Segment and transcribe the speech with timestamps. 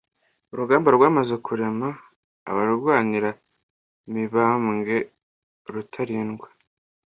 [0.51, 1.89] Urugamba rwamaze kurema,
[2.49, 3.29] abarwanira
[4.11, 4.95] Mibambwe
[5.73, 6.47] Rutalindwa